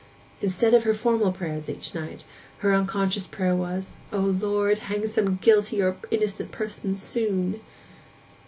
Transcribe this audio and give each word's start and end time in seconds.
Instead 0.41 0.73
of 0.73 0.83
her 0.83 0.95
formal 0.95 1.31
prayers 1.31 1.69
each 1.69 1.93
night, 1.93 2.23
her 2.61 2.73
unconscious 2.73 3.27
prayer 3.27 3.55
was, 3.55 3.97
'O 4.11 4.17
Lord, 4.17 4.79
hang 4.79 5.05
some 5.05 5.35
guilty 5.35 5.79
or 5.79 5.95
innocent 6.09 6.51
person 6.51 6.97
soon! 6.97 7.61